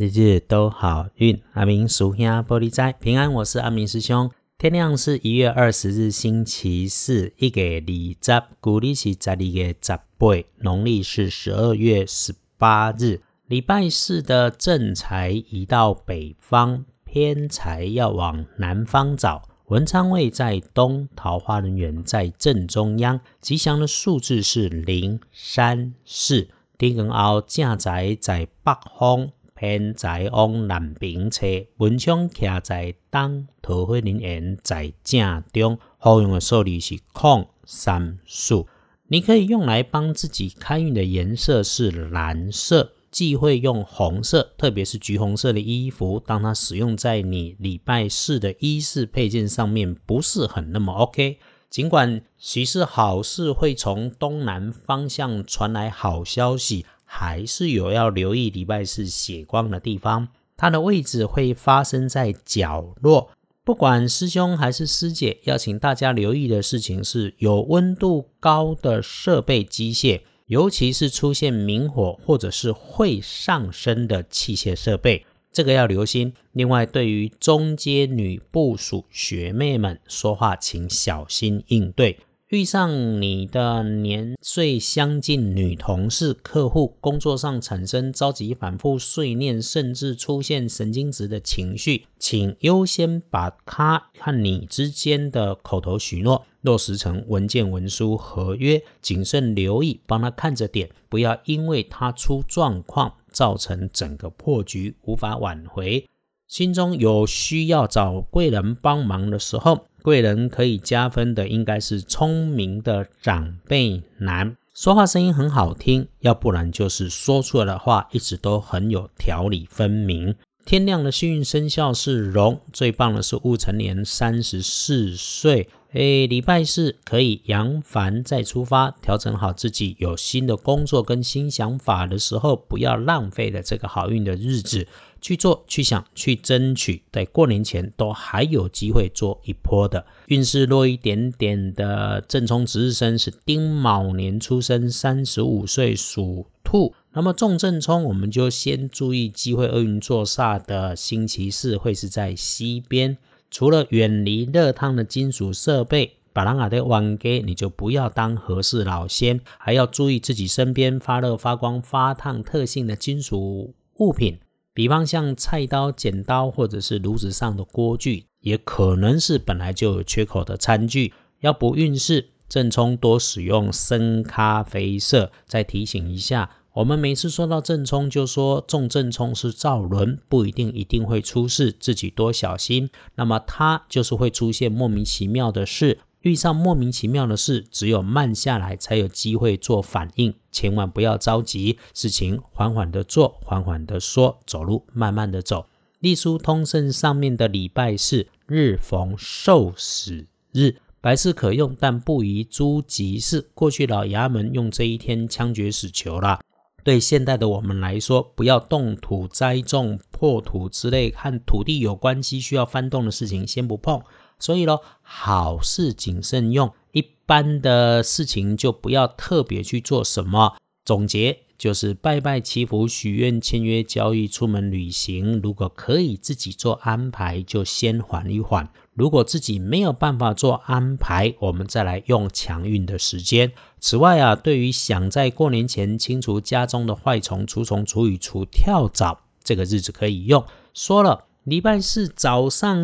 [0.00, 3.30] 日日都好运，阿明属兄玻璃斋平安。
[3.34, 4.30] 我是阿明师兄。
[4.56, 13.20] 天亮是一月二十日，星期四，一个二十，古历是十二月十八，农历是十二月十八日。
[13.46, 19.42] 礼拜四的正财移到北方，偏财要往南方找。
[19.66, 23.20] 文昌位在东，桃花人缘在正中央。
[23.42, 26.48] 吉祥的数字是零、三、四。
[26.78, 29.30] 丁根后正财在北方。
[29.60, 35.78] 偏在往南边车，文昌徛在东，桃花人缘在正中。
[35.98, 38.66] 好用的数字是空三数。
[39.08, 46.18] 你可以用来帮自己开运的颜色是蓝色，忌讳用红色，特别是橘红色的衣服。
[46.18, 51.38] 当它使用在你礼拜四的衣饰配件上面，不是很那么 OK。
[51.68, 56.86] 尽管喜事好事会从东南方向传来好消息。
[57.12, 63.30] 还是有要留意礼拜四血光的地方，它的位置会发生在角落。
[63.64, 76.32] 不管师兄还是师姐，要请大家留意的事情是有温度高的设备机械，尤其是出现明火或者是会上升的器械设备，这个要留心。
[76.52, 82.16] 另外，对于中阶女部属学妹们说话，请小心应对。
[82.50, 106.04] 遇上你的年岁相近女同事、客户，工作上产生着急、反复碎念，甚至出现神经质的情绪，请优先把他和你之间的口头许诺落实成文件、文书、合约，谨慎留意，帮他看着点，不要因为他出状况，造成整个破局无法挽回。
[106.48, 109.86] 心中有需要找贵人帮忙的时候。
[110.02, 120.34] 贵人可以加分的应该是聪明的长辈男，说话声音很好听，要不然就是说出来的话一直都很有条理分明。
[120.64, 125.68] 天亮的幸运生肖是龙，最棒的是戊辰年三十四岁。
[125.92, 134.86] 诶，礼拜四可以扬帆再出发，调整好自己，有新的工作跟新想法的时候，不要浪费了这个好运的日子。
[135.20, 146.94] 去做、去想、去争取，在过年前都还有机会做一波的运势弱一点点的正冲值日生是丁卯年出生，三十五岁属兔。
[147.12, 153.18] 那么重正冲，我们就先注意机会厄运坐煞的星期四会是在西边。
[153.50, 164.38] 除了远离热烫的金属设备，把啷个的玩给你就不要当和事老仙，还要注意自己身边发热、发光、发烫特性的金属物品。
[164.72, 171.12] 比方像菜刀、剪刀，或者是炉子上的锅具，也可能是本来就有缺口的餐具。
[171.40, 175.32] 要不运势，正冲多使用深咖啡色。
[175.46, 182.88] 再提醒一下，我们每次说到正冲，就说重正冲是造轮，不一定一定会出事，自己多小心。
[183.16, 185.98] 那么它就是会出现莫名其妙的事。
[186.20, 195.66] 遇上莫名其妙的事，只有慢下来才有机会做反应，千万不要着急，事情缓缓的做，缓缓的说，走路慢慢的走。
[195.98, 203.50] 隶书通胜上面的礼拜是日逢受死日，白事可用，但不宜诸吉事。
[203.54, 206.38] 过去老衙门用这一天枪决死囚了。
[206.82, 214.02] 对现代的我们来说，不要动土栽种、破土之类和土地有关系需要翻动的事情，先不碰。
[214.38, 220.56] 所以咯，好事谨慎用，一般的事情就不要特别去做什么。
[220.82, 225.38] 总结就是拜拜祈福、许愿、签约交易、出门旅行。
[225.42, 228.64] 如果可以自己做安排，就先缓一缓；
[229.00, 233.50] 如果自己没有办法做安排，我们再来用强运的时间。
[233.80, 240.44] 此外啊，对于想在过年前清除家中的坏虫、除虫、除蚁、除跳蚤，这个日子可以用。
[240.74, 241.24] 说了。
[241.44, 242.76] 礼拜四早上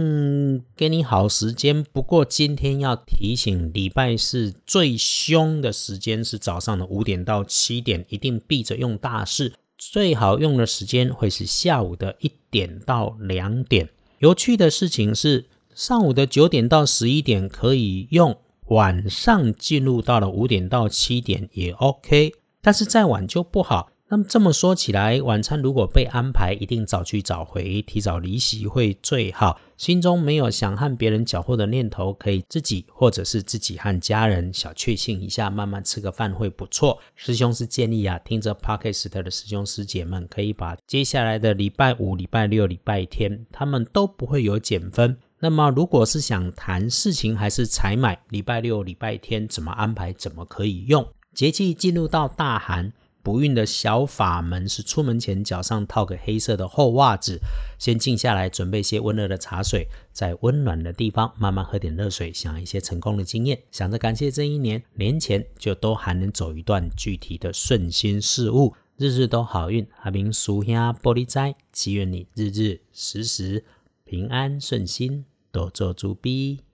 [0.75, 9.53] 给你好时间，不过今天要提醒，礼拜四最凶的时间是早上的五点到七点，一定避着用大事。
[9.76, 13.91] 最好用的时间会是下午的一点到两点。
[14.20, 15.44] 有趣的事情是，
[15.76, 18.34] 上午的九点到十一点可以用，
[18.69, 22.32] 晚上进入到了五点到七点也 OK，
[22.62, 23.90] 但是再晚就不好。
[24.08, 29.61] 那么这么说起来，晚餐如果被安排，一定早去早回，提早离席会最好。
[29.76, 36.99] 心中没有想和别人搅和的念头，可以自己或者是自己和家人小确幸一下，慢慢吃个饭会不错。
[37.14, 45.19] 师兄是建议啊，听着 Podcast 的师兄师姐们，可以把接下来的礼拜五、礼拜六、礼拜天，他们都不会有减分。
[45.46, 51.06] 那么如果是想谈事情还是采买，礼拜六、礼拜天怎么安排，怎么可以用？
[51.32, 52.93] 节气进入到大寒。
[53.22, 57.38] 不孕的小法门是出门前脚上套个黑色的厚袜子，
[57.78, 69.87] 先静下来，准备些温热的茶水，在温暖的地方慢慢喝点热水，想一些成功的经验，想着感谢这一年，年前就都还能走一段具体的顺心事物，日日都好运。
[70.02, 73.64] 阿明叔兄玻璃斋，祈愿你日日时时
[74.04, 75.25] 平安顺心，
[75.56, 76.66] 多做主笔。